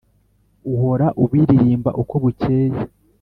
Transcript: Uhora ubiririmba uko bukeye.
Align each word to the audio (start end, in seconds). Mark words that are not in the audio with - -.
Uhora 0.73 1.07
ubiririmba 1.23 1.89
uko 2.01 2.13
bukeye. 2.23 2.79